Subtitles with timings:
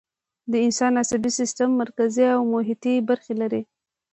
[0.51, 3.61] د انسان عصبي سیستم مرکزي او محیطی برخې لري